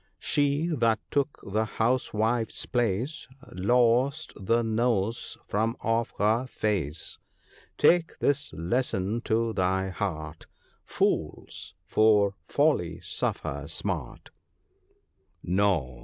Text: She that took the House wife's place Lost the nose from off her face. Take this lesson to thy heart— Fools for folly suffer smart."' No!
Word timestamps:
She 0.17 0.65
that 0.69 0.97
took 1.11 1.43
the 1.45 1.63
House 1.63 2.11
wife's 2.11 2.65
place 2.65 3.27
Lost 3.51 4.33
the 4.35 4.63
nose 4.63 5.37
from 5.47 5.77
off 5.79 6.11
her 6.17 6.47
face. 6.47 7.19
Take 7.77 8.17
this 8.17 8.51
lesson 8.53 9.21
to 9.25 9.53
thy 9.53 9.89
heart— 9.89 10.47
Fools 10.97 11.75
for 11.85 12.33
folly 12.47 12.99
suffer 13.01 13.65
smart."' 13.67 14.31
No! 15.43 15.99